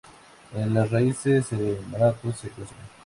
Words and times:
En 0.55 0.73
las 0.73 0.89
raíces, 0.89 1.51
el 1.53 1.77
malato 1.91 2.31
se 2.33 2.49
consume. 2.49 2.81